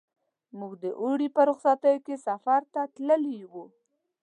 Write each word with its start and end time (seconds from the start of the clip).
موږ 0.57 0.73
د 0.83 0.85
اوړي 1.01 1.27
په 1.35 1.41
رخصتیو 1.49 2.03
کې 2.05 2.15
سفر 2.27 2.61
ته 2.73 2.81
تللي 2.95 3.39
وو. 3.51 3.65